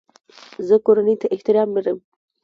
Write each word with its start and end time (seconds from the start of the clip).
زه 0.67 0.75
کورنۍ 0.85 1.15
ته 1.21 1.27
احترام 1.35 1.69
لرم. 1.75 1.97